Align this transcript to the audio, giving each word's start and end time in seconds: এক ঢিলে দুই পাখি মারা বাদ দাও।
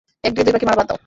এক 0.27 0.31
ঢিলে 0.35 0.45
দুই 0.49 0.53
পাখি 0.55 0.65
মারা 0.67 0.79
বাদ 0.79 0.87
দাও। 0.89 0.97